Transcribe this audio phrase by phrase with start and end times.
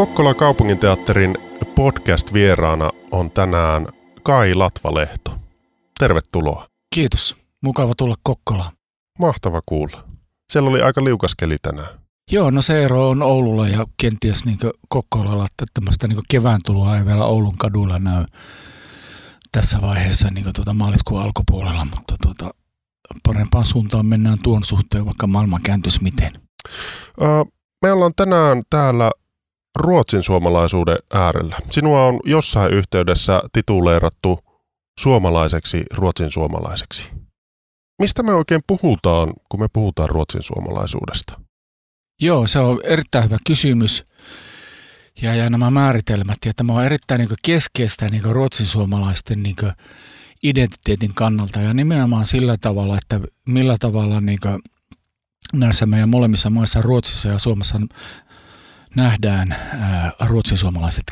[0.00, 1.34] Kokkola kaupunginteatterin
[1.74, 3.86] podcast-vieraana on tänään
[4.22, 5.38] Kai Latvalehto.
[5.98, 6.66] Tervetuloa.
[6.94, 7.36] Kiitos.
[7.62, 8.72] Mukava tulla Kokkolaan.
[9.18, 10.04] Mahtava kuulla.
[10.52, 11.88] Siellä oli aika liukas keli tänään.
[12.30, 14.58] Joo, no se ero on Oululla ja kenties niin
[14.88, 18.24] Kokkolalla, että tämmöistä niin kevään tuloa ei vielä Oulun kadulla näy
[19.52, 22.54] tässä vaiheessa niin tuota maaliskuun alkupuolella, mutta tuota,
[23.26, 26.32] parempaan suuntaan mennään tuon suhteen, vaikka maailma kääntyisi miten.
[27.82, 29.10] Me ollaan tänään täällä
[29.78, 31.56] ruotsin suomalaisuuden äärellä.
[31.70, 34.38] Sinua on jossain yhteydessä tituleerattu
[35.00, 37.10] suomalaiseksi ruotsin suomalaiseksi.
[37.98, 41.40] Mistä me oikein puhutaan, kun me puhutaan ruotsin suomalaisuudesta?
[42.20, 44.04] Joo, se on erittäin hyvä kysymys.
[45.22, 49.56] Ja, ja nämä määritelmät, ja tämä on erittäin niin keskeistä niin ruotsin suomalaisten niin
[50.42, 54.38] identiteetin kannalta ja nimenomaan sillä tavalla, että millä tavalla niin
[55.52, 57.80] näissä meidän molemmissa maissa, Ruotsissa ja Suomessa
[58.96, 61.04] nähdään ää, ruotsinsuomalaiset,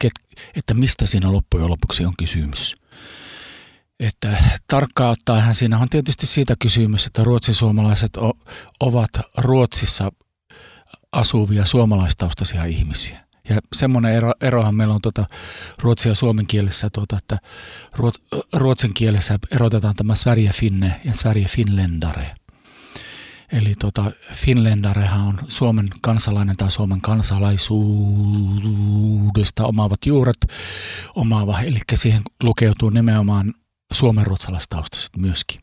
[0.55, 2.77] että mistä siinä loppujen lopuksi on kysymys.
[4.01, 4.37] Että
[4.69, 8.13] tarkkaan ottaen siinä on tietysti siitä kysymys, että ruotsinsuomalaiset
[8.81, 10.13] ovat Ruotsissa
[11.13, 13.29] asuvia suomalaistaustaisia ihmisiä.
[13.49, 15.27] Ja semmoinen ero, erohan meillä on tuota
[15.83, 17.39] ruotsia suomen kielessä, tuota, että
[17.97, 18.15] ruot,
[18.53, 22.35] ruotsin kielessä erotetaan tämä Sverige Finne ja Sverige Finländare.
[23.53, 30.47] Eli tuota, Finlandarehan on Suomen kansalainen tai Suomen kansalaisuudesta omaavat juuret
[31.15, 33.55] omaava, eli siihen lukeutuu nimenomaan
[33.93, 35.61] suomen ruotsalaistaustaiset myöskin.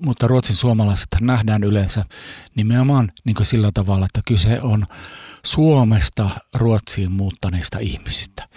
[0.00, 2.04] Mutta ruotsin suomalaiset nähdään yleensä
[2.54, 4.86] nimenomaan niin sillä tavalla, että kyse on
[5.44, 8.48] Suomesta Ruotsiin muuttaneista ihmisistä.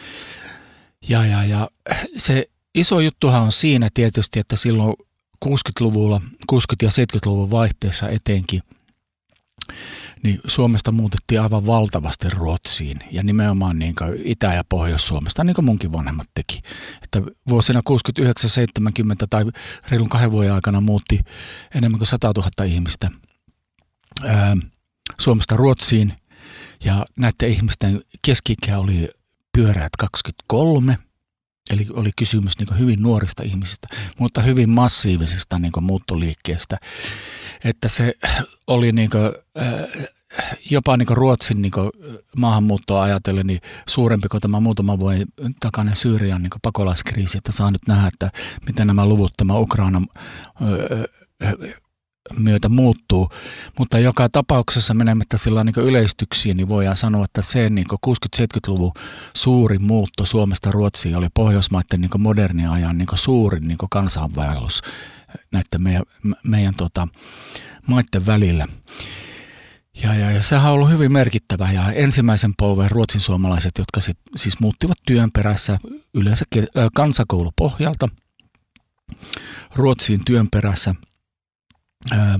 [1.09, 1.69] Ja, ja, ja
[2.17, 4.95] se iso juttuhan on siinä tietysti, että silloin
[5.45, 8.61] 60-luvulla, 60- ja 70-luvun vaihteessa etenkin,
[10.23, 15.91] niin Suomesta muutettiin aivan valtavasti Ruotsiin ja nimenomaan niin Itä- ja Pohjois-Suomesta, niin kuin munkin
[15.91, 16.61] vanhemmat teki.
[17.03, 19.45] Että vuosina 69-70 tai
[19.89, 21.19] reilun kahden vuoden aikana muutti
[21.75, 23.11] enemmän kuin 100 000 ihmistä
[24.23, 24.57] ää,
[25.19, 26.13] Suomesta Ruotsiin
[26.85, 29.09] ja näiden ihmisten keski oli
[29.57, 30.97] pyöreät 23
[31.69, 33.87] Eli oli kysymys niin hyvin nuorista ihmisistä,
[34.19, 36.77] mutta hyvin massiivisesta niin muuttoliikkeestä.
[37.63, 38.13] Että se
[38.67, 39.25] oli niin kuin,
[39.61, 40.07] äh,
[40.69, 41.71] jopa niin Ruotsin niin
[42.37, 45.27] maahanmuuttoa ajatellen niin suurempi kuin tämä muutama vuoden
[45.59, 48.31] takainen Syyrian niin pakolaiskriisi, että saa nyt nähdä, että
[48.65, 50.01] miten nämä luvut tämä Ukraina
[52.37, 53.29] myötä muuttuu,
[53.79, 58.91] mutta joka tapauksessa menemättä sillä niin yleistyksiin, niin voidaan sanoa, että se niin 60-70-luvun
[59.35, 64.81] suuri muutto Suomesta Ruotsiin oli Pohjoismaiden niin modernia ajan niin suurin niin kansainvaellus
[65.51, 66.03] näiden meidän,
[66.43, 67.07] meidän tota,
[67.87, 68.67] maiden välillä.
[70.03, 74.17] Ja, ja, ja sehän on ollut hyvin merkittävä ja ensimmäisen polven ruotsin suomalaiset, jotka sit,
[74.35, 75.77] siis muuttivat työn perässä
[76.13, 76.45] yleensä
[76.95, 78.09] kansakoulupohjalta
[79.75, 80.95] Ruotsiin työn perässä–
[82.11, 82.39] ää,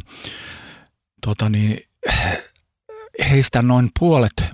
[1.22, 1.80] tota niin,
[3.30, 4.46] heistä noin puolet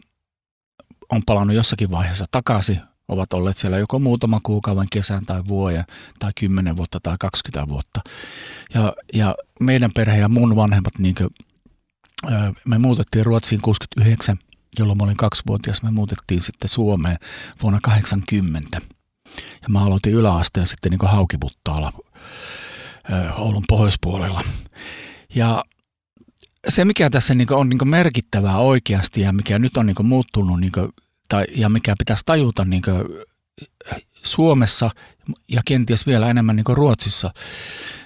[1.10, 5.86] on palannut jossakin vaiheessa takaisin, ovat olleet siellä joko muutama kuukauden kesän tai vuoden
[6.20, 8.02] tai kymmenen vuotta tai 20 vuotta.
[8.74, 11.30] Ja, ja meidän perhe ja mun vanhemmat, niin kuin,
[12.66, 14.40] me muutettiin Ruotsiin 69,
[14.80, 17.16] jolloin mä olin kaksivuotias, me muutettiin sitten Suomeen
[17.64, 18.82] vuonna 80.
[19.62, 21.94] Ja mä aloitin yläasteen sitten niin Haukiputtaalla
[23.38, 24.42] Oulun pohjoispuolella.
[25.36, 25.66] Ja
[26.68, 30.72] se, mikä tässä niin on niin merkittävää oikeasti ja mikä nyt on niin muuttunut niin
[31.30, 32.84] tai, ja mikä pitäisi tajuta niin
[34.24, 34.90] Suomessa
[35.52, 37.34] ja kenties vielä enemmän niin Ruotsissa,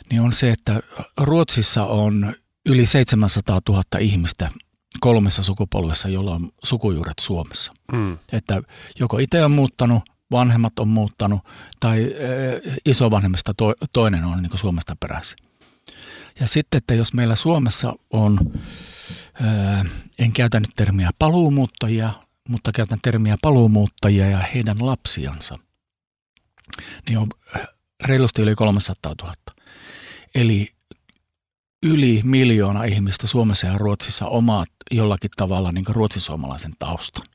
[0.10, 0.82] niin on se, että
[1.18, 4.52] Ruotsissa on yli 700 000 ihmistä
[5.00, 7.74] kolmessa sukupolvessa, jolla on sukujuuret Suomessa.
[7.92, 8.18] Mm.
[8.32, 8.62] Että
[9.00, 11.42] joko itse on muuttanut, vanhemmat on muuttanut
[11.80, 15.38] tai äh, isovanhemmista to, toinen on niin Suomesta peräisin.
[16.40, 18.40] Ja sitten, että jos meillä Suomessa on,
[19.42, 19.86] ää,
[20.20, 22.14] en käytä nyt termiä paluumuuttajia,
[22.50, 25.60] mutta käytän termiä paluumuuttajia ja heidän lapsiansa,
[27.08, 27.28] niin on
[28.06, 29.34] reilusti yli 300 000.
[30.36, 30.70] Eli
[31.84, 37.26] yli miljoona ihmistä Suomessa ja Ruotsissa omaa jollakin tavalla niin ruotsisuomalaisen taustan.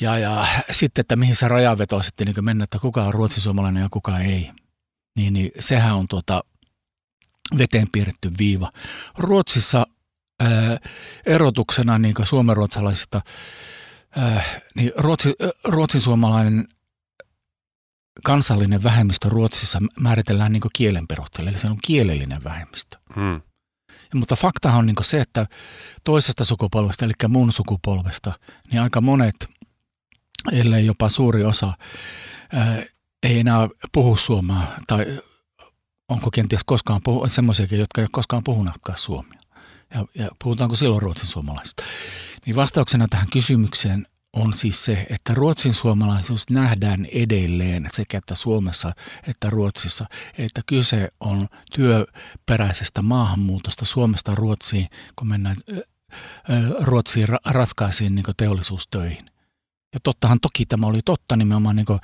[0.00, 3.88] Ja, ja sitten, että mihin se rajaveto sitten niin mennä, että kuka on ruotsisuomalainen ja
[3.90, 4.50] kuka ei,
[5.16, 6.44] niin, niin sehän on tuota,
[7.58, 8.72] veteen piirretty viiva.
[9.18, 9.86] Ruotsissa
[10.40, 10.78] ää,
[11.26, 13.20] erotuksena niin suomenruotsalaisista,
[14.16, 14.42] ää,
[14.74, 16.68] niin ruotsi, ruotsin suomalainen
[18.24, 22.98] kansallinen vähemmistö Ruotsissa määritellään niin kielen perusteella, eli se on kielellinen vähemmistö.
[23.14, 23.40] Hmm.
[24.14, 25.46] Mutta faktahan on niin se, että
[26.04, 28.32] toisesta sukupolvesta, eli mun sukupolvesta,
[28.70, 29.36] niin aika monet
[30.52, 31.72] ellei jopa suuri osa,
[32.52, 32.82] ää,
[33.22, 35.20] ei enää puhu suomea tai
[36.08, 39.40] onko kenties koskaan puhu, semmoisiakin, jotka ei ole koskaan puhunutkaan suomea.
[39.94, 41.82] Ja, ja puhutaanko silloin ruotsin suomalaisista?
[42.46, 48.92] Niin vastauksena tähän kysymykseen on siis se, että ruotsin suomalaisuus nähdään edelleen sekä että Suomessa
[49.28, 50.06] että Ruotsissa,
[50.38, 55.56] että kyse on työperäisestä maahanmuutosta Suomesta Ruotsiin, kun mennään
[56.80, 59.30] Ruotsiin raskaisiin niin teollisuustöihin.
[59.94, 62.00] Ja tottahan toki tämä oli totta nimenomaan niin kuin,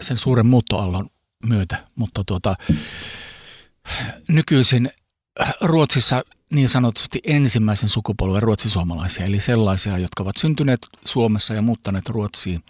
[0.00, 1.10] sen suuren muuttoallon
[1.46, 2.54] myötä, mutta tuota,
[4.28, 4.90] nykyisin
[5.60, 12.64] Ruotsissa niin sanotusti ensimmäisen sukupolven ruotsisuomalaisia, eli sellaisia, jotka ovat syntyneet Suomessa ja muuttaneet Ruotsiin,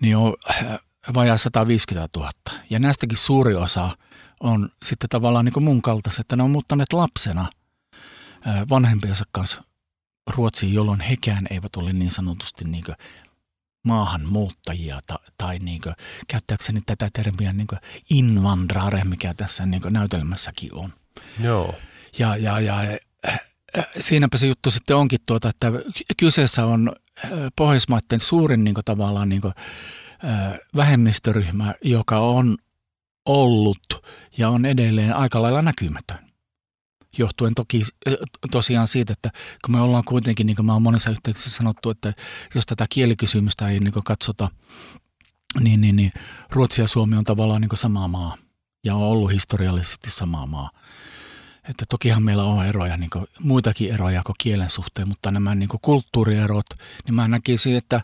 [0.00, 0.34] niin on
[1.14, 2.30] vajaa 150 000.
[2.70, 3.96] Ja näistäkin suuri osa
[4.40, 7.50] on sitten tavallaan niin kuin mun kaltaiset, että ne on muuttaneet lapsena
[8.70, 9.62] vanhempiensa kanssa
[10.30, 12.84] Ruotsiin, jolloin hekään eivät ole niin sanotusti niin
[13.82, 15.94] maahanmuuttajia tai, tai niin kuin,
[16.28, 17.68] käyttääkseni tätä termiä niin
[18.10, 20.92] invandrare, mikä tässä niin näytelmässäkin on.
[21.40, 21.74] Joo.
[22.18, 22.98] Ja, ja, ja
[23.98, 25.72] siinäpä se juttu sitten onkin, tuota, että
[26.16, 26.92] kyseessä on
[27.56, 29.54] Pohjoismaiden suurin niin kuin, tavallaan niin kuin,
[30.76, 32.58] vähemmistöryhmä, joka on
[33.24, 34.06] ollut
[34.38, 36.25] ja on edelleen aika lailla näkymätön
[37.18, 37.82] johtuen toki
[38.50, 39.30] tosiaan siitä, että
[39.64, 42.12] kun me ollaan kuitenkin, niin kuin mä oon monessa yhteydessä sanottu, että
[42.54, 44.50] jos tätä kielikysymystä ei niin katsota,
[45.60, 46.12] niin, niin, niin
[46.50, 48.36] Ruotsi ja Suomi on tavallaan niin sama maa
[48.84, 50.70] ja on ollut historiallisesti sama maa.
[51.68, 55.68] Että tokihan meillä on eroja, niin kuin, muitakin eroja kuin kielen suhteen, mutta nämä niin
[55.68, 56.66] kuin kulttuurierot,
[57.04, 58.00] niin mä näkisin, että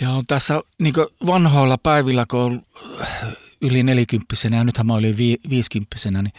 [0.00, 0.94] ja on tässä niin
[1.26, 2.62] vanhoilla päivillä, kun on
[3.60, 6.32] yli nelikymppisenä ja nythän mä olin vi, viisikymppisenä, niin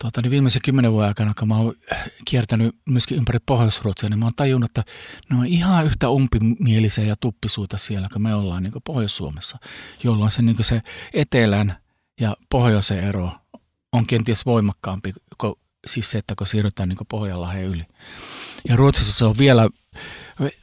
[0.00, 1.74] tuota, niin viimeisen kymmenen vuoden aikana, kun mä oon
[2.24, 4.84] kiertänyt myöskin ympäri Pohjois-Ruotsia, niin mä oon tajunnut, että
[5.30, 9.58] ne on ihan yhtä umpimielisiä ja tuppisuita siellä, kun me ollaan niin Pohjois-Suomessa,
[10.04, 11.76] jolloin se, niin se etelän
[12.20, 13.32] ja pohjoisen ero
[13.92, 15.54] on kenties voimakkaampi kuin
[15.86, 17.84] siis se, että kun siirrytään niin Pohjanlahden yli.
[18.68, 19.68] Ja Ruotsissa se on vielä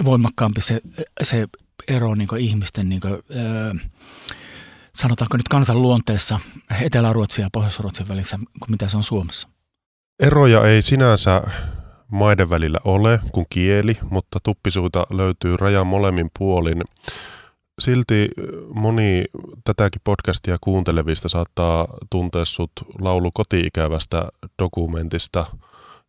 [0.05, 0.81] voimakkaampi se,
[1.23, 1.47] se
[1.87, 3.73] ero niin ihmisten niin kuin, öö,
[4.95, 6.39] sanotaanko nyt kansan luonteessa
[6.81, 9.47] Etelä-Ruotsin ja Pohjois-Ruotsin välissä kuin mitä se on Suomessa?
[10.19, 11.41] Eroja ei sinänsä
[12.07, 16.81] maiden välillä ole kuin kieli, mutta tuppisuita löytyy rajan molemmin puolin.
[17.81, 18.29] Silti
[18.73, 19.23] moni
[19.63, 24.27] tätäkin podcastia kuuntelevista saattaa tuntea sut laulu kotiikävästä
[24.61, 25.45] dokumentista,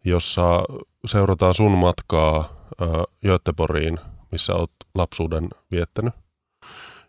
[0.05, 0.62] jossa
[1.06, 2.56] seurataan sun matkaa
[3.27, 3.99] Göteborgiin,
[4.33, 6.15] missä olet lapsuuden viettänyt.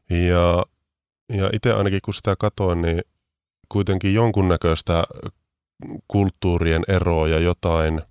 [0.10, 0.66] Ja
[1.30, 3.02] ja itse ainakin kun sitä katoin, niin
[3.70, 5.04] kuitenkin jonkunnäköistä
[6.08, 8.02] kulttuurien eroa ja jotain,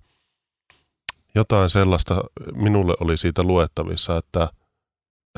[1.35, 2.25] jotain sellaista
[2.55, 4.49] minulle oli siitä luettavissa, että,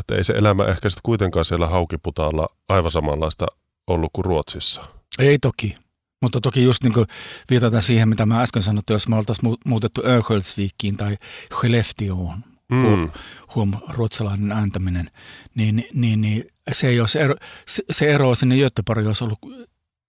[0.00, 3.46] että ei se elämä ehkä sitten kuitenkaan siellä haukiputaalla aivan samanlaista
[3.86, 4.84] ollut kuin Ruotsissa.
[5.18, 5.76] Ei toki.
[6.22, 7.06] Mutta toki just niin
[7.50, 11.16] viitataan siihen, mitä mä äsken sanoin, että jos me oltaisiin muutettu Örnsköldsvikiin tai
[11.58, 13.10] Skellefteåon, mm.
[13.54, 15.10] huom, ruotsalainen ääntäminen,
[15.54, 17.34] niin, niin, niin se, olisi ero,
[17.66, 19.38] se, se ero sinne Göteborgiin olisi ollut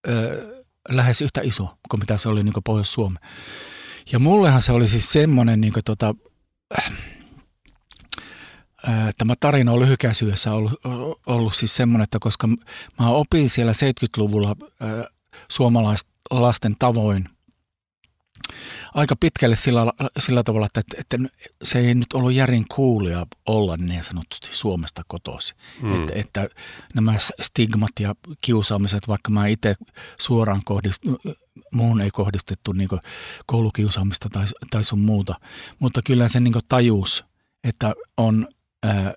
[0.08, 3.16] ö, lähes yhtä iso kuin mitä se oli niin Pohjois-Suomi.
[4.12, 6.16] Ja mullehan se oli siis semmoinen, niin tota,
[6.80, 6.92] äh,
[9.18, 10.74] tämä tarina on lyhykäisyydessä ollut,
[11.26, 12.48] ollut siis semmoinen, että koska
[13.00, 15.06] mä opin siellä 70-luvulla äh,
[15.50, 17.30] suomalaisten tavoin–
[18.94, 19.82] aika pitkälle sillä,
[20.20, 21.18] sillä tavalla, että, että
[21.64, 25.56] se ei nyt ollut järin kuulia olla niin sanotusti Suomesta kotosi.
[25.82, 26.02] Mm.
[26.02, 26.50] Että, että
[26.96, 29.76] nämä stigmat ja kiusaamiset, vaikka mä itse
[30.20, 31.04] suoraan kohdist,
[31.72, 32.90] muun ei kohdistettu niin
[33.46, 35.36] koulukiusaamista tai, tai sun muuta,
[35.80, 37.26] mutta kyllä se niin tajuus,
[37.64, 38.48] että on
[38.84, 39.14] ää,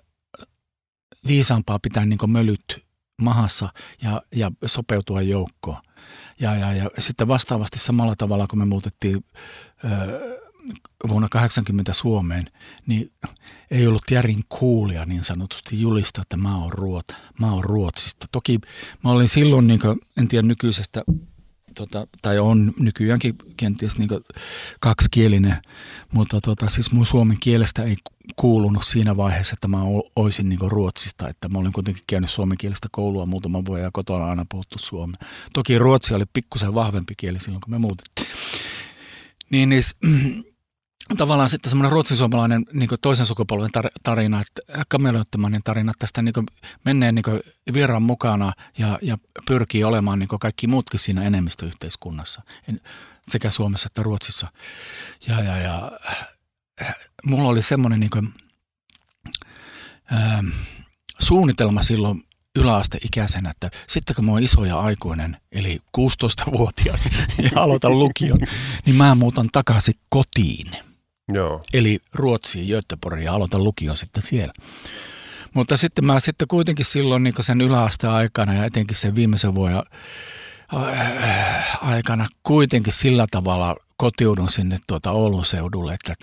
[1.27, 2.83] viisaampaa pitää niin mölyt
[3.21, 3.69] mahassa
[4.01, 5.81] ja, ja sopeutua joukkoon.
[6.39, 9.25] Ja, ja, ja sitten vastaavasti samalla tavalla, kun me muutettiin
[9.85, 10.43] ö,
[11.09, 12.47] vuonna 80 Suomeen,
[12.85, 13.11] niin
[13.71, 17.07] ei ollut järin kuulia niin sanotusti julista, että mä oon, Ruot,
[17.39, 18.27] mä oon Ruotsista.
[18.31, 18.59] Toki
[19.03, 21.03] mä olin silloin, niin kuin, en tiedä nykyisestä
[21.73, 24.09] tota, tai on nykyäänkin kenties niin
[24.79, 25.57] kaksikielinen,
[26.11, 27.95] mutta tota, siis mun suomen kielestä ei
[28.35, 29.81] kuulunut siinä vaiheessa, että mä
[30.15, 34.45] olisin niin Ruotsista, että mä olin kuitenkin käynyt suomenkielistä koulua muutaman vuoden ja kotona aina
[34.49, 35.17] puhuttu suomea.
[35.53, 38.27] Toki ruotsi oli pikkusen vahvempi kieli silloin, kun me muutettiin.
[39.49, 39.83] Niin, niin
[41.17, 43.69] tavallaan sitten semmoinen ruotsin-suomalainen niin toisen sukupolven
[44.03, 46.33] tarina, että kameloittomainen tarina tästä niin
[46.85, 47.25] menneen niin
[47.73, 49.17] virran mukana ja, ja
[49.47, 52.41] pyrkii olemaan niin kaikki muutkin siinä enemmistöyhteiskunnassa,
[53.27, 54.47] sekä Suomessa että Ruotsissa.
[55.27, 55.91] Ja, ja, ja
[57.23, 58.33] mulla oli semmoinen niin kuin,
[60.11, 60.43] ää,
[61.19, 62.23] suunnitelma silloin
[62.55, 67.09] yläasteikäisenä, että sitten kun mä oon iso ja aikuinen, eli 16-vuotias
[67.51, 68.39] ja aloitan lukion,
[68.85, 70.71] niin mä muutan takaisin kotiin.
[71.29, 71.61] Joo.
[71.73, 74.53] Eli Ruotsiin, Göteborgiin ja aloitan lukion sitten siellä.
[75.53, 79.81] Mutta sitten mä sitten kuitenkin silloin niin sen yläasteen aikana ja etenkin sen viimeisen vuoden
[80.75, 86.13] äh, aikana kuitenkin sillä tavalla kotiudun sinne tuota Oulun seudulle, että,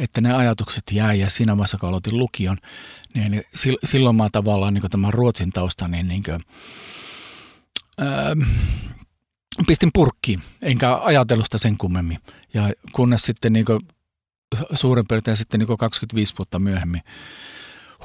[0.00, 2.58] että ne ajatukset jäi ja siinä vaiheessa kun aloitin lukion,
[3.14, 3.44] niin,
[3.84, 6.44] silloin mä tavallaan niin tämän Ruotsin tausta, niin, niin kuin,
[7.98, 8.36] ää,
[9.66, 12.18] pistin purkkiin, enkä ajatellut sitä sen kummemmin.
[12.54, 13.64] Ja kunnes sitten niin
[14.74, 17.02] suurin piirtein sitten niin 25 vuotta myöhemmin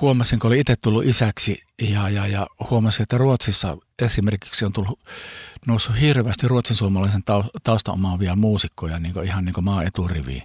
[0.01, 4.99] huomasin, kun olin itse tullut isäksi ja, ja, ja huomasin, että Ruotsissa esimerkiksi on tullut,
[5.67, 7.23] noussut hirveästi ruotsin suomalaisen
[7.63, 10.43] tausta omaavia muusikkoja niin kuin ihan niin kuin maa eturiviin.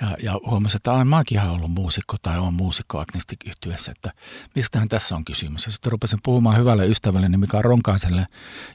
[0.00, 4.12] Ja, ja huomasin, että ai, mäkin olen ollut muusikko tai on muusikko agnestik yhtyessä, että
[4.54, 5.66] mistähän tässä on kysymys.
[5.66, 8.26] Ja sitten rupesin puhumaan hyvälle ystävälle Mika Ronkaiselle,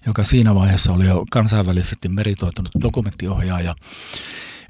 [0.05, 3.75] joka siinä vaiheessa oli jo kansainvälisesti meritoitunut dokumenttiohjaaja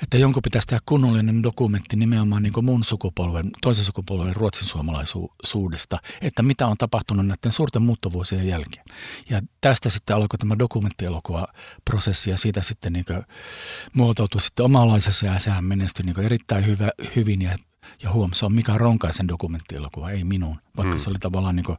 [0.03, 6.43] että jonkun pitäisi tehdä kunnollinen dokumentti nimenomaan niin mun sukupolven, toisen sukupolven ruotsin suomalaisuudesta, että
[6.43, 8.85] mitä on tapahtunut näiden suurten muuttovuosien jälkeen.
[9.29, 13.05] Ja tästä sitten alkoi tämä dokumenttielokuva-prosessi ja siitä sitten niin
[13.93, 17.57] muotoutui sitten omanlaisessa ja sehän menestyi niin erittäin hyvä, hyvin ja,
[18.03, 20.99] ja huom, se on Mika Ronkaisen dokumenttielokuva, ei minun, vaikka hmm.
[20.99, 21.77] se oli tavallaan niin kuin,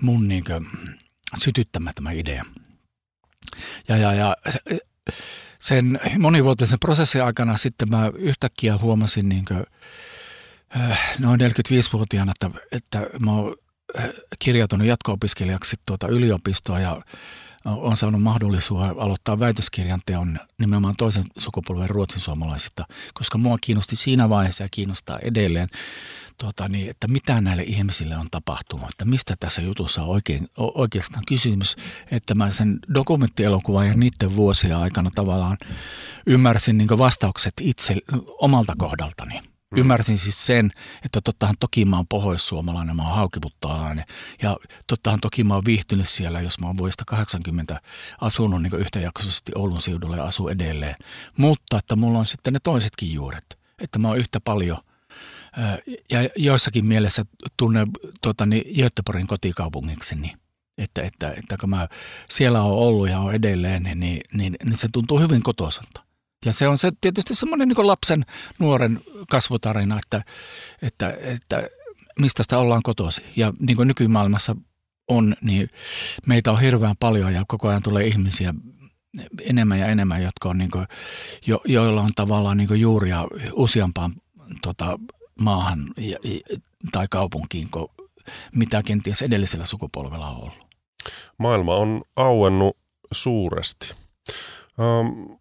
[0.00, 0.66] mun niin kuin,
[1.38, 2.44] sytyttämä tämä idea.
[3.88, 4.36] Ja, ja, ja
[5.62, 9.64] sen monivuotisen prosessin aikana sitten mä yhtäkkiä huomasin niin kuin,
[10.76, 13.56] äh, noin 45-vuotiaana, että, että mä oon
[13.98, 17.02] äh, kirjautunut jatko-opiskelijaksi tuota yliopistoa ja
[17.64, 24.28] on saanut mahdollisuus aloittaa väitöskirjan teon nimenomaan toisen sukupolven ruotsin suomalaisista, koska mua kiinnosti siinä
[24.28, 25.68] vaiheessa ja kiinnostaa edelleen,
[26.38, 31.24] tuota, niin, että mitä näille ihmisille on tapahtunut, että mistä tässä jutussa on oikein, oikeastaan
[31.28, 31.76] kysymys,
[32.10, 35.58] että mä sen dokumenttielokuvan ja niiden vuosien aikana tavallaan
[36.26, 37.96] ymmärsin niin vastaukset itse
[38.40, 39.51] omalta kohdaltani.
[39.72, 39.78] Mm.
[39.78, 40.70] Ymmärsin siis sen,
[41.04, 44.04] että tottahan toki mä oon pohjoissuomalainen, mä oon haukiputtalainen
[44.42, 47.80] ja tottahan toki mä oon viihtynyt siellä, jos mä oon vuodesta 80
[48.20, 50.96] asunut niin yhtäjaksoisesti Oulun seudulla ja asu edelleen.
[51.36, 54.78] Mutta että mulla on sitten ne toisetkin juuret, että mä oon yhtä paljon
[56.10, 57.24] ja joissakin mielessä
[57.56, 57.88] tunnen
[58.22, 60.38] tuota, niin Göteborgin kotikaupungiksi, niin
[60.78, 61.88] että, että, että kun mä
[62.28, 66.02] siellä on ollut ja on edelleen, niin, niin, niin, niin se tuntuu hyvin kotoiselta.
[66.44, 68.26] Ja se on se tietysti semmoinen niin lapsen,
[68.58, 70.22] nuoren kasvutarina, että,
[70.82, 71.68] että, että
[72.18, 73.24] mistä sitä ollaan kotoisin.
[73.36, 74.56] Ja niin kuin nykymaailmassa
[75.08, 75.70] on, niin
[76.26, 78.54] meitä on hirveän paljon ja koko ajan tulee ihmisiä
[79.42, 80.86] enemmän ja enemmän, jotka on niin kuin,
[81.46, 84.12] jo, joilla on tavallaan niin juuria useampaan
[84.62, 84.98] tota,
[85.38, 86.18] maahan ja,
[86.92, 87.88] tai kaupunkiin, kuin
[88.54, 90.66] mitä kenties edellisellä sukupolvella on ollut.
[91.38, 92.76] Maailma on auennut
[93.12, 93.94] suuresti.
[94.78, 95.38] Um,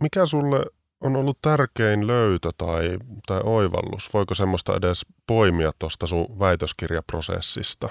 [0.00, 0.62] mikä sulle
[1.00, 4.14] on ollut tärkein löytö tai, tai oivallus?
[4.14, 7.88] Voiko semmoista edes poimia tuosta sun väitöskirjaprosessista?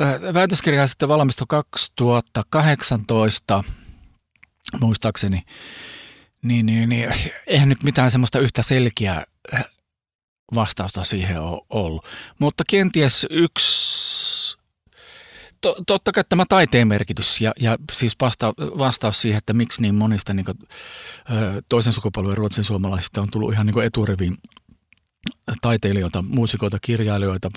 [0.00, 3.64] Äh, väitöskirja sitten valmistui 2018,
[4.80, 5.42] muistaakseni.
[6.42, 7.14] Niin, niin, niin,
[7.46, 9.64] eihän nyt mitään semmoista yhtä selkeää äh,
[10.54, 12.06] vastausta siihen ole ollut.
[12.38, 14.58] Mutta kenties yksi
[15.62, 19.94] to, totta kai tämä taiteen merkitys ja, ja siis vasta, vastaus siihen, että miksi niin
[19.94, 20.58] monista niin kuin,
[21.68, 24.38] toisen sukupolven ruotsin suomalaisista on tullut ihan niin eturiviin
[25.62, 27.50] taiteilijoita, muusikoita, kirjailijoita.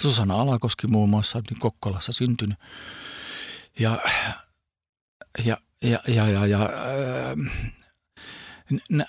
[0.00, 2.58] Susanna Alakoski muun muassa niin Kokkolassa syntynyt.
[3.78, 3.98] Ja,
[5.44, 6.70] ja, ja, ja, ja, ja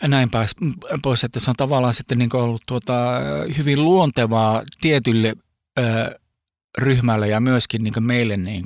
[0.08, 0.56] näin pääs
[1.04, 2.94] pois, että se on tavallaan sitten niin ollut tuota,
[3.58, 5.36] hyvin luontevaa tietylle
[6.80, 8.66] ryhmälle ja myöskin niin meille niin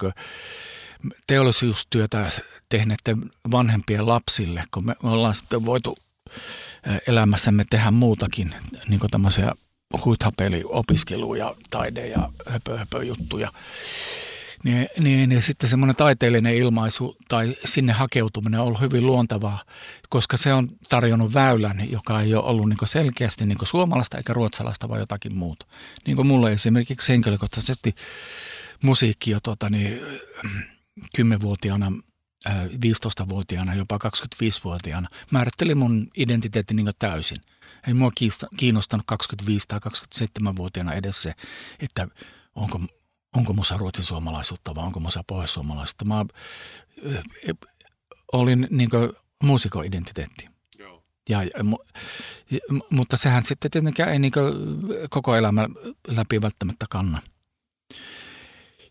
[1.27, 2.31] teollisuustyötä
[2.69, 5.97] tehneiden vanhempien lapsille, kun me ollaan sitten voitu
[7.07, 8.55] elämässämme tehdä muutakin,
[8.87, 9.53] niin kuin tämmöisiä
[10.05, 13.51] huithapeliopiskeluja, taide- ja höpö, höpö juttuja.
[14.63, 19.63] Niin, niin, niin sitten semmoinen taiteellinen ilmaisu tai sinne hakeutuminen on ollut hyvin luontevaa,
[20.09, 24.89] koska se on tarjonnut väylän, joka ei ole ollut niin selkeästi niin suomalaista eikä ruotsalaista,
[24.89, 25.65] vaan jotakin muuta.
[26.07, 27.95] Niin kuin mulle esimerkiksi henkilökohtaisesti
[28.81, 30.01] musiikki jo tuota, niin,
[31.17, 31.91] 10-vuotiaana,
[32.49, 37.37] 15-vuotiaana, jopa 25-vuotiaana määritteli mun identiteetti niin täysin.
[37.87, 38.11] Ei mua
[38.57, 41.33] kiinnostanut 25 tai 27-vuotiaana edes se,
[41.79, 42.07] että
[42.55, 42.81] onko
[43.33, 46.05] onko musa ruotsin suomalaisuutta vai onko musa pohjoissuomalaisuutta.
[46.05, 46.25] Mä
[48.33, 48.89] olin niin
[49.43, 50.49] muusikoidentiteetti.
[51.29, 51.43] Ja, ja,
[52.51, 52.59] ja,
[52.89, 54.31] mutta sehän sitten tietenkään ei niin
[55.09, 55.69] koko elämä
[56.07, 57.21] läpi välttämättä kanna.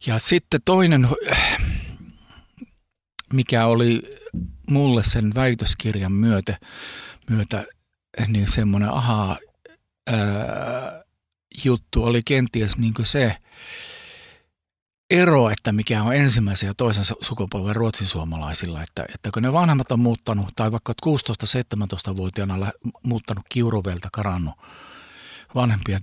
[0.07, 1.09] Ja sitten toinen,
[3.33, 4.03] mikä oli
[4.71, 6.59] mulle sen väitöskirjan myötä,
[7.31, 7.65] myötä
[8.27, 9.39] niin semmoinen aha
[10.07, 11.03] ää,
[11.65, 13.37] juttu oli kenties niin se
[15.12, 20.00] ero, että mikä on ensimmäisen ja toisen sukupolven ruotsinsuomalaisilla, että, että kun ne vanhemmat on
[20.00, 24.54] muuttanut, tai vaikka 16-17-vuotiaana muuttanut Kiuruvelta karannut
[25.54, 26.00] vanhempia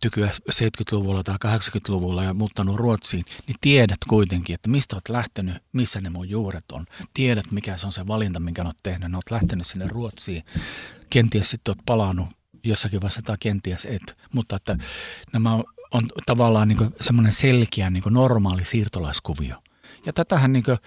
[0.00, 6.00] tykyä 70-luvulla tai 80-luvulla ja muuttanut Ruotsiin, niin tiedät kuitenkin, että mistä olet lähtenyt, missä
[6.00, 6.86] ne mun juuret on.
[7.14, 9.14] Tiedät, mikä se on se valinta, minkä olet tehnyt.
[9.14, 10.44] Olet lähtenyt sinne Ruotsiin.
[11.10, 12.28] Kenties sitten olet palannut
[12.64, 14.16] jossakin vaiheessa tai kenties et.
[14.32, 14.78] Mutta että
[15.32, 15.50] nämä
[15.96, 19.56] on, tavallaan niin semmoinen selkeä niin normaali siirtolaiskuvio.
[20.06, 20.78] Ja tätähän niin kuin,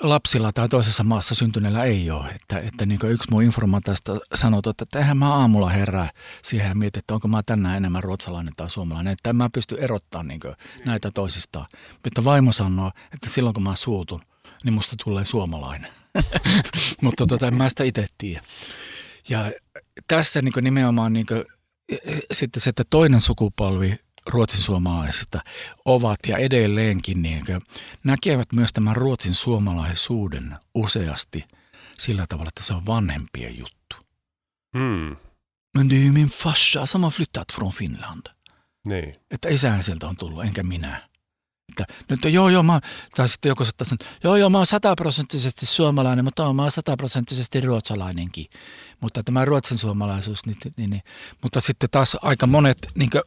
[0.00, 2.30] lapsilla tai toisessa maassa syntyneillä ei ole.
[2.30, 6.10] Että, että niin yksi mun informaatiosta sanoi, että eihän mä aamulla herää
[6.42, 9.12] siihen ja mietin, että onko mä tänään enemmän ruotsalainen tai suomalainen.
[9.12, 10.40] Että mä pysty erottamaan niin
[10.84, 11.66] näitä toisistaan.
[12.04, 14.22] Mutta vaimo sanoo, että silloin kun mä suutun,
[14.64, 15.90] niin musta tulee suomalainen.
[17.02, 18.42] Mutta tota, en mä sitä itse tiedä.
[19.28, 19.52] Ja
[20.08, 21.26] tässä niin nimenomaan niin
[22.32, 25.40] sitten se, että toinen sukupolvi ruotsin suomalaisista
[25.84, 27.44] ovat ja edelleenkin niin
[28.04, 31.44] näkevät myös tämän ruotsin suomalaisuuden useasti
[31.98, 33.96] sillä tavalla, että se on vanhempien juttu.
[34.78, 35.16] Hmm.
[35.76, 38.26] Men det är ju min farsa som har flyttat från Finland.
[38.84, 39.14] Niin.
[39.30, 41.08] Että isä sieltä on tullut, enkä minä.
[41.68, 42.80] Että nyt joo, joo, mä,
[43.16, 47.60] tai sitten joku saattaa sanoa, joo, joo, mä oon sataprosenttisesti suomalainen, mutta mä oon sataprosenttisesti
[47.60, 48.46] ruotsalainenkin.
[49.00, 51.02] Mutta tämä ruotsin suomalaisuus, niin, niin, niin,
[51.42, 53.22] mutta sitten taas aika monet, niin kuin,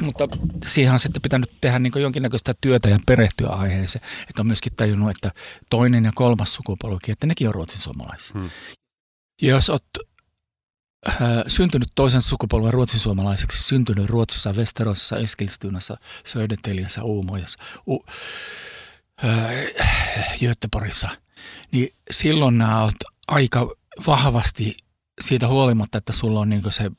[0.00, 0.28] mutta
[0.66, 4.04] siihen on sitten pitänyt tehdä niin jonkinnäköistä työtä ja perehtyä aiheeseen.
[4.28, 5.32] Että on myöskin tajunnut, että
[5.70, 8.32] toinen ja kolmas sukupolvi, että nekin on ruotsin suomalaisia.
[8.34, 8.50] Hmm.
[9.42, 9.84] Ja jos olet
[11.48, 18.04] syntynyt toisen sukupolven ruotsin suomalaiseksi, syntynyt Ruotsissa, Westerosissa, Eskilstunassa, Södertäljessä, Uumoissa, U-
[19.24, 21.08] äh, Göteborgissa,
[21.70, 23.70] niin silloin nämä olet aika
[24.06, 24.76] vahvasti
[25.20, 26.90] siitä huolimatta, että sulla on niin se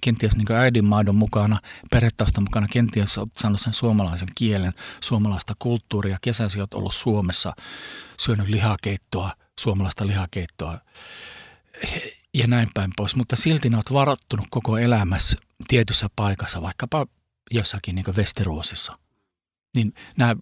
[0.00, 6.60] kenties niin äidinmaidon mukana, perhetausta mukana, kenties olet saanut sen suomalaisen kielen, suomalaista kulttuuria, kesäsi
[6.60, 7.52] olet ollut Suomessa,
[8.20, 10.78] syönyt lihakeittoa, suomalaista lihakeittoa
[12.34, 15.36] ja näin päin pois, mutta silti ne olet varattunut koko elämässä
[15.68, 17.06] tietyssä paikassa, vaikkapa
[17.50, 18.98] jossakin niin Westeruosissa.
[19.76, 20.36] Niin nämä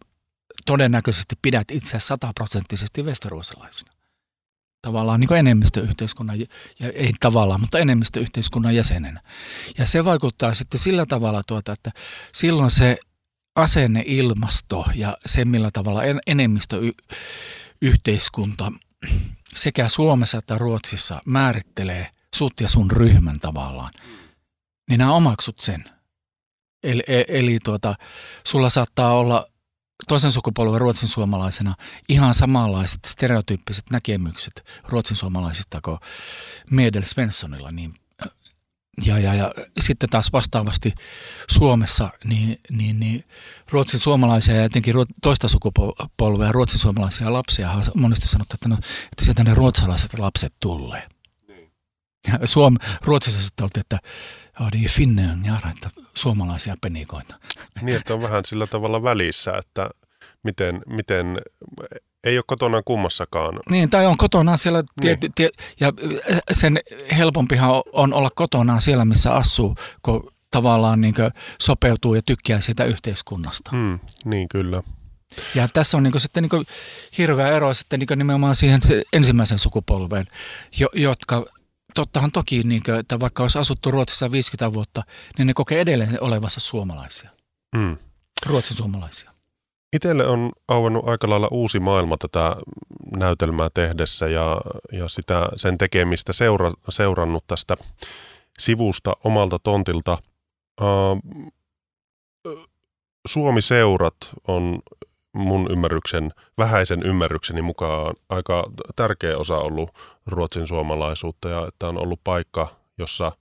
[0.67, 3.93] todennäköisesti pidät itse sataprosenttisesti westeruosilaisina
[4.83, 6.47] tavallaan niin enemmistöyhteiskunnan, ja
[6.95, 9.21] ei tavallaan, mutta enemmistöyhteiskunnan jäsenenä.
[9.79, 11.91] Ja se vaikuttaa sitten sillä tavalla, tuota, että
[12.33, 12.97] silloin se
[13.55, 18.73] asenneilmasto ja se, millä tavalla enemmistöyhteiskunta
[19.55, 23.91] sekä Suomessa että Ruotsissa määrittelee sut ja sun ryhmän tavallaan,
[24.89, 25.85] niin nämä omaksut sen.
[26.83, 27.95] Eli, e, eli tuota,
[28.47, 29.47] sulla saattaa olla
[30.09, 31.75] toisen sukupolven ruotsin suomalaisena
[32.09, 35.99] ihan samanlaiset stereotyyppiset näkemykset ruotsin suomalaisista kuin
[36.71, 37.73] Medel Svenssonilla.
[37.73, 37.95] Niin,
[39.05, 40.95] ja, ja, ja sitten taas vastaavasti
[41.51, 43.25] Suomessa niin, niin, niin
[43.71, 49.25] ruotsin suomalaisia ja etenkin toista sukupolvea ruotsin suomalaisia lapsia on monesti sanottu, että, no, että
[49.25, 51.09] sieltä ne ruotsalaiset lapset tulee.
[52.29, 53.99] Ja Suom, Ruotsissa sitten oltiin, että
[54.61, 57.39] ja det är finneungar, että suomalaisia penikoita.
[57.83, 59.91] Niin, että on vähän sillä tavalla välissä, että
[60.43, 61.39] miten, miten
[62.25, 63.61] ei ole kotona kummassakaan.
[63.71, 65.33] Niin, tai on kotona siellä, tie, niin.
[65.35, 65.93] tie, ja
[66.53, 66.81] sen
[67.17, 71.15] helpompihan on olla kotona siellä, missä asuu, kun tavallaan niin
[71.61, 73.71] sopeutuu ja tykkää siitä yhteiskunnasta.
[73.71, 74.83] Hmm, niin, kyllä.
[75.55, 76.67] Ja tässä on niin sitten niin
[77.19, 78.81] hirveä ero sitten niin nimenomaan siihen
[79.13, 80.27] ensimmäisen sukupolveen,
[80.79, 81.47] jo, jotka
[81.95, 85.03] tottahan toki, niin kuin, että vaikka olisi asuttu Ruotsissa 50 vuotta,
[85.39, 87.31] niin ne kokee edelleen olevassa suomalaisia.
[87.77, 87.97] Mm.
[88.47, 89.32] Ruotsin suomalaisia.
[89.93, 92.57] Itselle on auennut aika lailla uusi maailma tätä
[93.17, 94.61] näytelmää tehdessä ja,
[94.93, 97.77] ja sitä, sen tekemistä seura, seurannut tästä
[98.59, 100.19] sivusta omalta tontilta.
[100.81, 101.53] Uh,
[103.27, 104.17] Suomi-seurat
[104.49, 104.79] on
[105.35, 108.65] mun ymmärryksen, vähäisen ymmärrykseni mukaan aika
[108.97, 109.91] tärkeä osa ollut
[110.27, 113.33] ruotsin suomalaisuutta ja että on ollut paikka, jossa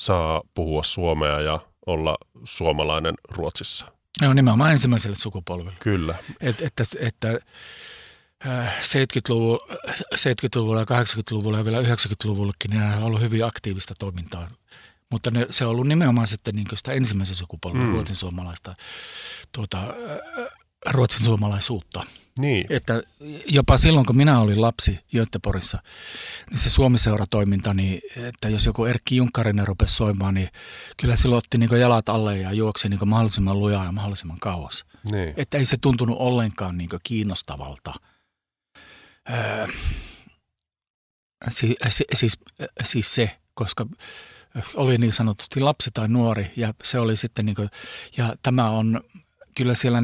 [0.00, 3.95] saa puhua suomea ja olla suomalainen Ruotsissa.
[4.22, 5.76] Joo, nimenomaan ensimmäiselle sukupolvelle.
[5.80, 6.14] Kyllä.
[6.40, 7.38] Et, että, että
[8.44, 9.66] 70-luvulla,
[10.14, 14.50] 70-luvulla ja 80-luvulla ja vielä 90-luvullekin niin on ollut hyvin aktiivista toimintaa.
[15.10, 17.92] Mutta ne, se on ollut nimenomaan sitten niin sitä ensimmäisen sukupolven mm.
[17.92, 18.74] ruotsin suomalaista
[19.52, 19.94] tuota,
[20.90, 22.04] ruotsin suomalaisuutta.
[22.38, 23.02] Niin, Että
[23.46, 25.78] jopa silloin, kun minä olin lapsi Göteborgissa,
[26.50, 30.48] niin se Suomiseuratoiminta, niin että jos joku Erkki Junkkarinen rupesi soimaan, niin
[30.96, 34.84] kyllä silloin otti niin jalat alle ja juoksi niin mahdollisimman lujaa ja mahdollisimman kauas.
[35.12, 35.34] niin.
[35.36, 37.94] Että ei se tuntunut ollenkaan niin kiinnostavalta.
[39.30, 39.66] Öö,
[41.50, 42.38] si, si, siis,
[42.84, 43.86] siis se, koska
[44.74, 47.68] oli niin sanotusti lapsi tai nuori ja se oli sitten niin kuin,
[48.16, 49.00] ja tämä on
[49.56, 50.02] kyllä siellä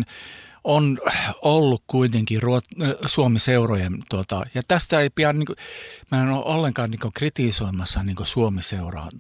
[0.64, 0.98] on
[1.42, 2.64] ollut kuitenkin ruot,
[3.06, 5.56] Suomi-seurojen, tuota, ja tästä ei pian, niin kuin,
[6.10, 9.10] mä en ole ollenkaan niin kuin, kritisoimassa niin kuin Suomi-seuraa,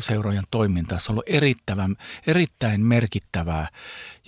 [0.00, 0.98] seurojen toimintaa.
[0.98, 3.68] Se on ollut erittäin, erittäin merkittävää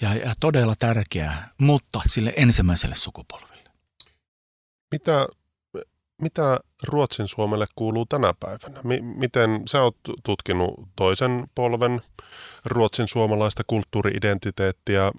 [0.01, 3.71] ja, ja todella tärkeää, mutta sille ensimmäiselle sukupolvelle.
[4.91, 5.27] Mitä,
[6.23, 8.81] mitä Ruotsin Suomelle kuuluu tänä päivänä?
[8.83, 12.01] M- miten sä oot tutkinut toisen polven
[12.65, 15.13] Ruotsin suomalaista kulttuuriidentiteettiä?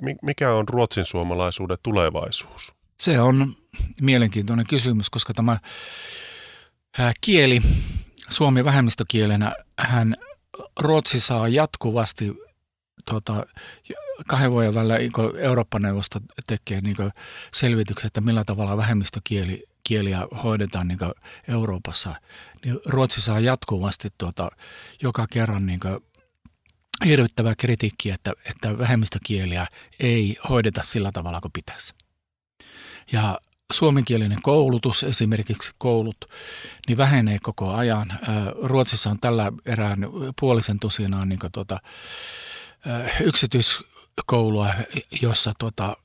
[0.00, 2.72] Mi- mikä on Ruotsin suomalaisuuden tulevaisuus?
[3.00, 3.56] Se on
[4.00, 5.58] mielenkiintoinen kysymys, koska tämä
[7.20, 7.60] kieli
[8.28, 10.16] Suomi vähemmistökielenä, hän
[10.80, 12.32] Ruotsi saa jatkuvasti
[13.10, 13.46] tuota,
[14.26, 16.96] kahden vuoden välillä niin Eurooppa-neuvosto tekee niin
[17.54, 20.98] selvitykset, että millä tavalla vähemmistökieli kieliä hoidetaan niin
[21.48, 22.14] Euroopassa,
[22.64, 24.50] niin Ruotsi saa jatkuvasti tuota,
[25.02, 25.80] joka kerran niin
[27.04, 29.66] hirvittävää kritiikkiä, että, että vähemmistökieliä
[30.00, 31.94] ei hoideta sillä tavalla kuin pitäisi.
[33.12, 33.38] Ja
[33.72, 36.24] suomenkielinen koulutus, esimerkiksi koulut,
[36.88, 38.18] niin vähenee koko ajan.
[38.62, 39.98] Ruotsissa on tällä erään
[40.40, 41.80] puolisen tusinaa niin tuota,
[43.20, 44.74] yksityiskoulua,
[45.22, 45.96] jossa tuota,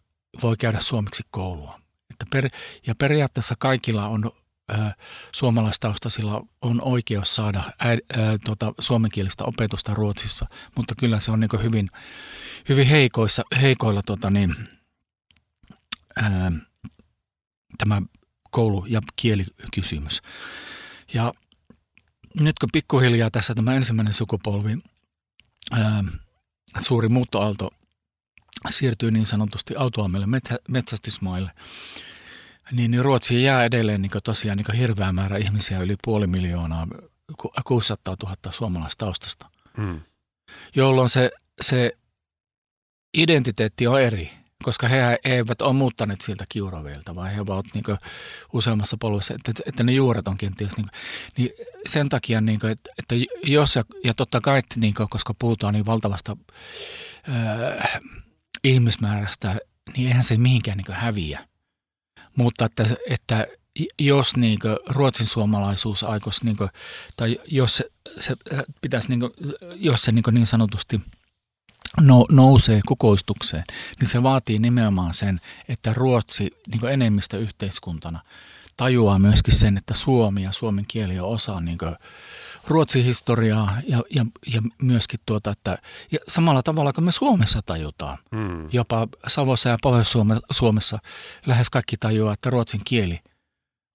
[0.43, 1.79] voi käydä suomeksi koulua.
[2.11, 2.47] Että per,
[2.87, 4.31] ja periaatteessa kaikilla on
[5.35, 7.97] suomalaistaustaisilla on oikeus saada ää, ää,
[8.45, 10.45] tuota, suomenkielistä opetusta Ruotsissa,
[10.75, 11.89] mutta kyllä se on niin hyvin,
[12.69, 14.55] hyvin heikoissa, heikoilla tuota, niin,
[16.15, 16.51] ää,
[17.77, 18.01] tämä
[18.51, 20.21] koulu- ja kielikysymys.
[21.13, 21.33] Ja
[22.39, 24.77] nyt kun pikkuhiljaa tässä tämä ensimmäinen sukupolvi,
[25.71, 26.03] ää,
[26.79, 27.69] suuri muuttoaalto
[28.69, 31.51] siirtyy niin sanotusti autoamille metsä, metsästysmaille,
[32.73, 36.87] niin, niin Ruotsiin jää edelleen niin tosiaan niin hirveä määrä ihmisiä, yli puoli miljoonaa,
[37.63, 40.01] 600 000 suomalaistaustasta, mm.
[40.75, 41.31] jolloin se,
[41.61, 41.91] se
[43.13, 47.83] identiteetti on eri koska he eivät ole muuttaneet siltä kiuraveilta, vaan he ovat niin
[48.53, 50.77] useammassa polvessa, että, että ne juuret on kenties.
[50.77, 50.87] Niin,
[51.37, 51.49] niin
[51.85, 55.73] sen takia, niin kuin, että, että jos, ja, ja totta kai, niin kuin, koska puhutaan
[55.73, 56.37] niin valtavasta
[57.29, 58.01] äh,
[58.63, 59.55] ihmismäärästä,
[59.97, 61.47] niin eihän se mihinkään niin häviä.
[62.35, 63.47] Mutta että, että
[63.99, 66.69] jos niin kuin, ruotsin suomalaisuus aikoisi, niin kuin,
[67.17, 67.85] tai jos se,
[68.19, 68.35] se
[68.81, 69.31] pitäisi, niin kuin,
[69.75, 71.01] jos se niin, kuin, niin sanotusti–
[72.01, 73.63] no, nousee kukoistukseen,
[73.99, 78.19] niin se vaatii nimenomaan sen, että Ruotsi niin enemmistö yhteiskuntana
[78.77, 81.77] tajuaa myöskin sen, että suomi ja suomen kieli on osa niin
[82.67, 85.77] Ruotsin historiaa ja, ja, ja myöskin tuota, että
[86.11, 88.17] ja samalla tavalla kuin me Suomessa tajutaan.
[88.35, 88.69] Hmm.
[88.71, 90.99] Jopa Savossa ja Pohjois-Suomessa
[91.45, 93.19] lähes kaikki tajuaa, että ruotsin kieli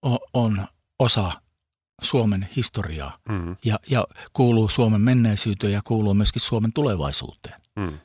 [0.03, 1.33] on, on osa
[2.03, 3.57] Suomen historiaa mm.
[3.65, 7.61] ja, ja kuuluu Suomen menneisyyteen ja kuuluu myöskin Suomen tulevaisuuteen.
[7.77, 7.99] Mm.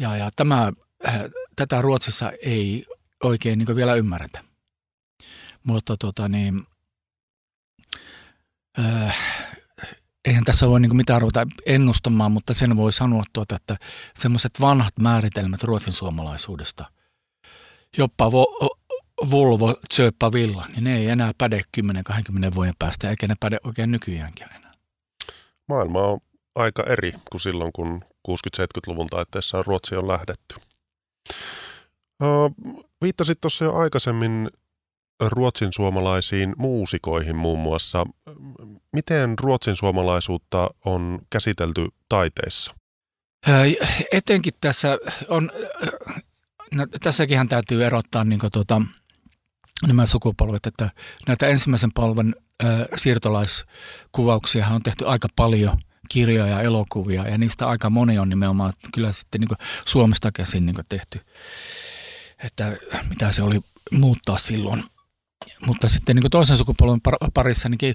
[0.00, 0.72] Ja, ja tämä,
[1.06, 1.20] äh,
[1.56, 2.86] tätä Ruotsissa ei
[3.22, 4.44] oikein niin vielä ymmärretä.
[5.62, 6.66] Mutta tota niin,
[8.78, 9.16] äh,
[10.28, 13.76] eihän tässä voi niin mitään ruveta ennustamaan, mutta sen voi sanoa, tuota, että
[14.18, 16.84] semmoiset vanhat määritelmät ruotsin suomalaisuudesta,
[17.98, 18.46] jopa vo,
[19.30, 23.90] Volvo Tsöppa Villa, niin ne ei enää päde 10-20 vuoden päästä, eikä ne päde oikein
[23.90, 24.72] nykyäänkään enää.
[25.68, 26.20] Maailma on
[26.54, 30.54] aika eri kuin silloin, kun 60-70-luvun taitteessa Ruotsi on lähdetty.
[33.02, 34.50] Viittasit tuossa jo aikaisemmin
[35.20, 38.06] ruotsin suomalaisiin muusikoihin muun muassa.
[38.92, 42.74] Miten ruotsin suomalaisuutta on käsitelty taiteessa?
[44.12, 45.50] Etenkin tässä on,
[46.72, 48.82] no, tässäkin täytyy erottaa niin tuota,
[49.86, 50.90] nämä sukupolvet, että
[51.26, 55.78] näitä ensimmäisen polven äh, siirtolaiskuvauksia on tehty aika paljon
[56.08, 60.76] kirjoja ja elokuvia, ja niistä aika moni on nimenomaan kyllä sitten niin Suomesta käsin niin
[60.88, 61.20] tehty,
[62.44, 62.76] että
[63.08, 63.60] mitä se oli
[63.92, 64.84] muuttaa silloin.
[65.66, 67.00] Mutta sitten niin toisen sukupolven
[67.34, 67.94] parissa niin,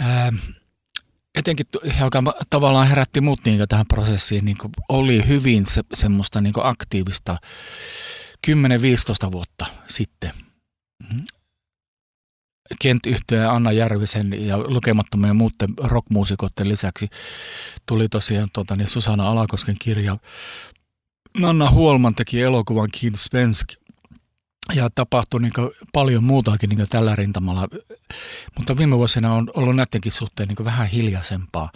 [0.00, 0.32] ää,
[1.34, 1.66] etenkin,
[2.00, 4.56] joka tavallaan herätti muut niin tähän prosessiin, niin
[4.88, 7.38] oli hyvin se, semmoista niin aktiivista
[8.46, 10.30] 10-15 vuotta sitten–
[11.02, 11.24] Mm-hmm.
[12.80, 17.08] Kent ja Anna Järvisen ja lukemattomien muuten rockmuusikoiden lisäksi
[17.86, 20.16] tuli tosiaan tuota, niin Susanna Alakosken kirja
[21.38, 23.68] Nanna Huolman teki elokuvan Kid Svensk
[24.72, 25.52] ja tapahtui niin
[25.92, 27.68] paljon muutakin niin tällä rintamalla,
[28.58, 31.70] mutta viime vuosina on ollut näidenkin suhteen niin vähän hiljaisempaa.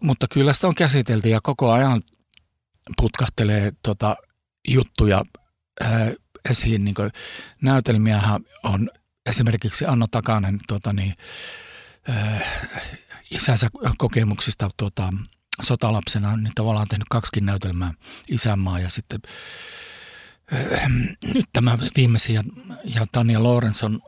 [0.00, 2.02] Mutta kyllä sitä on käsitelty ja koko ajan
[2.96, 4.16] putkahtelee tota,
[4.68, 5.24] juttuja
[5.80, 6.12] ää,
[6.50, 6.84] esiin.
[6.84, 6.94] Niin
[7.62, 8.90] näytelmiähän on
[9.26, 11.14] esimerkiksi Anna Takanen tota, niin,
[12.08, 12.40] ää,
[13.30, 15.12] isänsä kokemuksista tota,
[15.62, 17.92] sotalapsena, niin tavallaan tehnyt kaksikin näytelmää
[18.28, 19.20] isänmaa ja sitten
[21.52, 22.42] tämä viimeisin ja,
[22.84, 24.00] ja Tanja Lorenson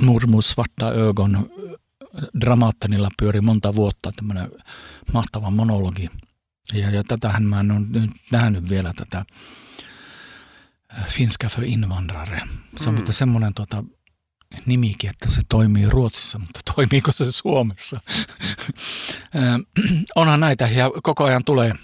[0.00, 1.50] Murmus Svarta Ögon
[2.40, 4.50] Dramaattanilla pyöri monta vuotta tämmöinen
[5.12, 6.10] mahtava monologi.
[6.72, 9.24] Ja, ja tätähän mä en ole nyt nähnyt vielä tätä
[10.98, 12.40] äh, Finska för invandrare.
[12.76, 12.98] Se on mm.
[12.98, 13.84] mutta semmoinen tota,
[14.66, 18.00] nimikin, että se toimii Ruotsissa, mutta toimiiko se Suomessa?
[20.14, 21.74] Onhan näitä ja koko ajan tulee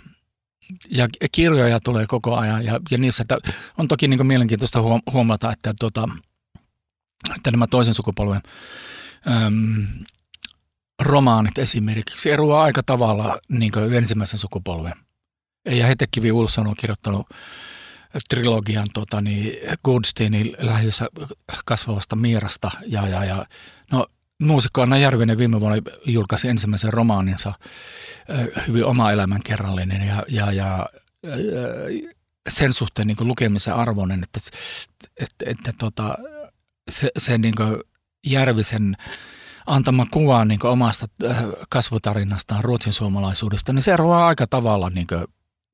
[0.90, 3.24] ja kirjoja tulee koko ajan ja, ja niissä
[3.79, 6.09] on toki niin mielenkiintoista huomata, että, tota,
[7.37, 8.42] että nämä toisen sukupolven
[9.31, 9.87] äm,
[11.03, 14.94] romaanit esimerkiksi eroaa aika tavalla niin ensimmäisen sukupolven.
[15.64, 17.27] Ja Hetekivi Ulsson on kirjoittanut
[18.29, 19.53] trilogian tota, niin
[19.85, 21.09] Goodsteinin lähiössä
[21.64, 22.70] kasvavasta Miirasta.
[22.87, 23.46] Ja, ja, ja,
[23.92, 24.07] no,
[24.42, 27.53] muusikko Anna Järvinen viime vuonna julkaisi ensimmäisen romaaninsa,
[28.68, 30.87] hyvin oma elämän kerrallinen ja, ja, ja
[32.49, 34.40] sen suhteen niin lukemisen arvoinen, että,
[35.20, 36.18] että, että tota,
[36.90, 37.55] se, se niin
[38.27, 38.97] Järvisen
[39.66, 41.09] antama kuva niin omasta
[41.68, 45.07] kasvutarinastaan, ruotsin suomalaisuudesta, niin se eroaa aika tavalla niin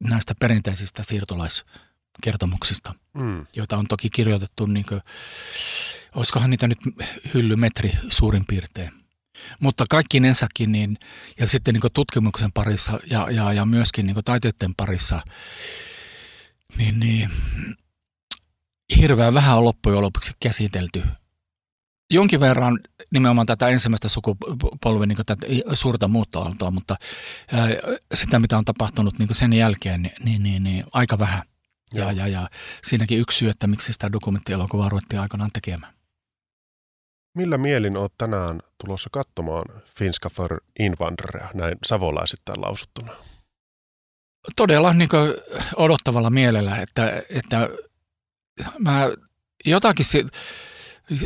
[0.01, 3.47] näistä perinteisistä siirtolaiskertomuksista, mm.
[3.57, 5.01] joita on toki kirjoitettu, niin kuin,
[6.15, 6.79] olisikohan niitä nyt
[7.35, 8.93] hyllymetri suurin piirtein.
[9.61, 10.97] Mutta kaikkinensakin, niin,
[11.39, 15.23] ja sitten niin tutkimuksen parissa ja, ja, ja myöskin niin taiteiden parissa,
[16.79, 17.31] niin, niin
[18.97, 21.03] hirveän vähän on loppujen lopuksi käsitelty
[22.11, 26.97] jonkin verran nimenomaan tätä ensimmäistä sukupolven niin tätä suurta muuttoaaltoa, mutta
[27.53, 27.69] ää,
[28.15, 31.43] sitä, mitä on tapahtunut niin sen jälkeen, niin, niin, niin, niin aika vähän.
[31.95, 32.51] Ja, ja, ja
[32.85, 35.93] siinäkin yksi syy, että miksi sitä dokumenttielokuvaa ruvettiin aikanaan tekemään.
[37.35, 43.13] Millä mielin olet tänään tulossa katsomaan Finska för invandrare, näin savolaisittain lausuttuna?
[44.57, 45.09] Todella niin
[45.77, 47.69] odottavalla mielellä, että, että
[48.79, 49.09] mä
[49.65, 50.05] jotakin...
[50.05, 50.27] Si-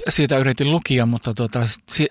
[0.08, 1.60] siitä yritin lukia, mutta tota,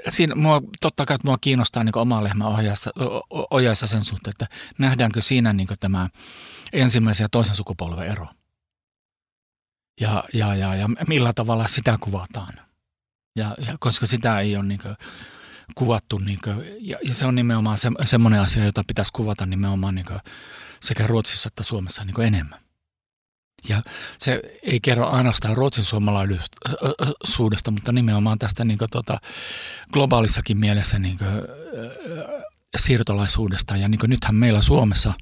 [0.09, 2.91] siinä mua, totta kai mua kiinnostaa niin oma lehmä ohjaessa,
[3.29, 6.09] ohjaessa sen suhteen, että nähdäänkö siinä niin tämä
[6.73, 8.27] ensimmäisen ja toisen sukupolven ero.
[10.01, 12.53] Ja, ja, ja, ja millä tavalla sitä kuvataan.
[13.35, 14.95] Ja, ja koska sitä ei ole niin kuin,
[15.75, 19.95] kuvattu, niin kuin, ja, ja se on nimenomaan se, semmoinen asia, jota pitäisi kuvata nimenomaan
[19.95, 20.19] niin kuin,
[20.81, 22.59] sekä Ruotsissa että Suomessa niin enemmän.
[23.69, 23.81] Ja
[24.17, 29.19] se ei kerro ainoastaan ruotsin suomalaisuudesta, mutta nimenomaan tästä niin kuin, tota,
[29.93, 31.29] globaalissakin mielessä niin kuin,
[32.77, 33.77] siirtolaisuudesta.
[33.77, 35.13] Ja niin kuin, nythän meillä Suomessa,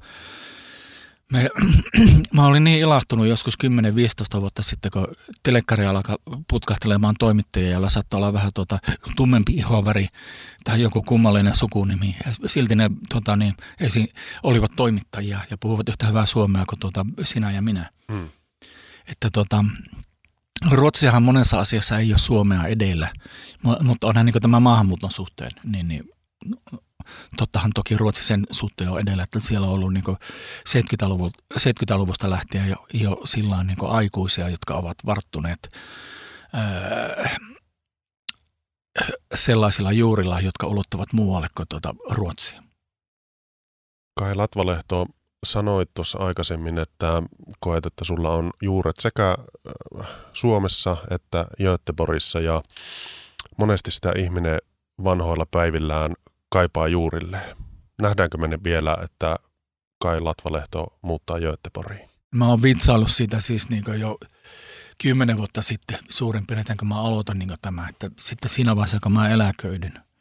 [1.32, 1.50] me,
[2.34, 3.54] mä olin niin ilahtunut joskus
[4.36, 5.06] 10-15 vuotta sitten, kun
[5.42, 6.16] telekkari alkaa
[6.50, 8.78] putkahtelemaan toimittajia, joilla saattoi olla vähän tuota,
[9.16, 10.08] tummempi ihoväri
[10.64, 12.16] tai joku kummallinen sukunimi.
[12.26, 17.06] Ja silti ne tota, niin, esi, olivat toimittajia ja puhuvat yhtä hyvää suomea kuin tuota,
[17.24, 17.90] sinä ja minä.
[18.12, 18.28] Hmm.
[19.08, 19.64] Että tota,
[20.70, 23.08] Ruotsihan monessa asiassa ei ole Suomea edellä,
[23.80, 26.04] mutta onhan niin tämä maahanmuuton suhteen, niin, niin
[27.36, 30.04] tottahan toki Ruotsi sen suhteen on edellä, että siellä on ollut niin
[30.68, 35.68] 70-luvusta, 70-luvusta lähtien jo, jo sillä niin aikuisia, jotka ovat varttuneet
[36.54, 37.24] öö,
[39.34, 42.62] sellaisilla juurilla, jotka ulottuvat muualle kuin tuota Ruotsia.
[44.18, 45.06] Kai Latvalehto
[45.44, 47.22] sanoit tuossa aikaisemmin, että
[47.60, 49.36] koet, että sulla on juuret sekä
[50.00, 52.62] äh, Suomessa että Göteborgissa ja
[53.56, 54.58] monesti sitä ihminen
[55.04, 56.14] vanhoilla päivillään
[56.52, 57.40] kaipaa juurille.
[58.02, 59.36] Nähdäänkö me vielä, että
[60.02, 62.08] Kai Latvalehto muuttaa Göteborgiin?
[62.30, 64.18] Mä oon vitsaillut siitä siis niin jo
[65.02, 69.12] kymmenen vuotta sitten suurin piirtein, kun mä aloitan niin tämä, että sitten siinä vaiheessa, kun
[69.12, 69.98] mä eläköidyn–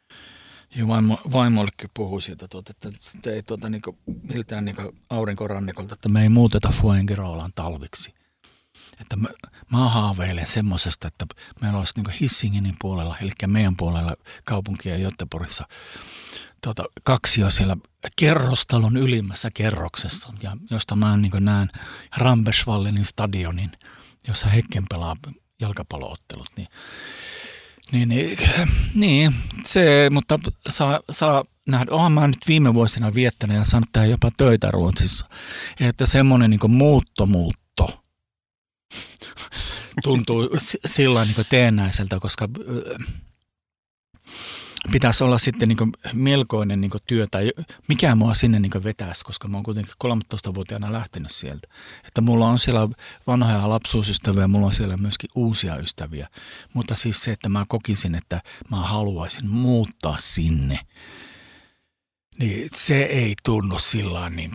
[0.76, 4.76] ja vaimo, vaimollekin puhui siitä, tuota, että sitten ei tuota, niin kuin, miltään niin
[5.10, 8.14] aurinkorannikolta, että me ei muuteta Fuengirolaan talviksi.
[9.02, 9.28] Että mä,
[9.72, 11.26] mä haaveilen semmoisesta, että
[11.62, 14.10] meillä olisi niin Hissingenin puolella, eli meidän puolella
[14.44, 15.68] kaupunkia Göteborgissa,
[16.64, 17.78] tuota, kaksi jo siellä
[18.16, 21.70] kerrostalon ylimmässä kerroksessa, ja josta mä niin näen
[22.18, 23.72] Rambersvallinin stadionin,
[24.28, 25.16] jossa Hekken pelaa
[25.60, 26.68] jalkapalloottelut, niin
[27.92, 28.38] Niin, niin,
[28.96, 29.34] niin,
[29.66, 34.30] se, mutta saa, saa nähdä, oonhan mä nyt viime vuosina viettänyt ja saanut tehdä jopa
[34.38, 35.26] töitä Ruotsissa.
[35.80, 37.61] Että semmoinen niin muutto muutto
[40.04, 40.50] tuntuu
[40.86, 42.50] sillä niin teennäiseltä, koska
[44.92, 47.52] pitäisi olla sitten niin melkoinen niin työ tai
[47.88, 51.68] mikä mua sinne niin vetäisi, koska mä oon kuitenkin 13-vuotiaana lähtenyt sieltä.
[52.08, 52.90] Että mulla on siellä
[53.28, 56.28] vanhoja lapsuusystäviä, mulla on siellä myöskin uusia ystäviä.
[56.74, 60.80] Mutta siis se, että mä kokisin, että mä haluaisin muuttaa sinne,
[62.40, 64.52] niin se ei tunnu sillä niin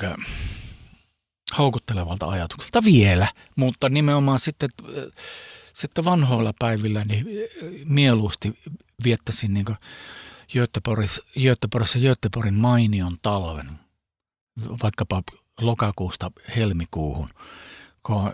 [1.59, 3.29] houkuttelevalta ajatukselta vielä.
[3.57, 4.69] Mutta nimenomaan sitten,
[5.73, 7.27] sitten vanhoilla päivillä niin
[7.85, 8.59] mieluusti
[9.05, 9.67] viettäisin niin
[10.53, 13.71] Göteborgissa, Göteborgissa Göteborgin mainion talven,
[14.83, 15.23] vaikkapa
[15.61, 17.29] lokakuusta helmikuuhun,
[18.03, 18.33] kun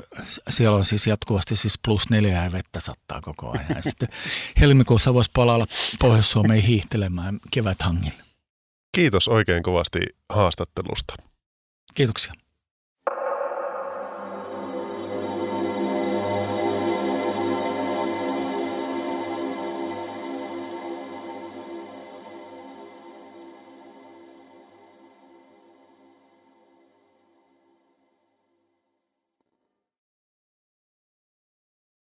[0.50, 3.66] siellä on siis jatkuvasti siis plus neljä ja vettä sattaa koko ajan.
[3.76, 4.08] Ja sitten
[4.60, 5.66] helmikuussa voisi palalla
[5.98, 8.24] Pohjois-Suomeen hiihtelemään keväthangille.
[8.94, 11.14] Kiitos oikein kovasti haastattelusta.
[11.94, 12.32] Kiitoksia.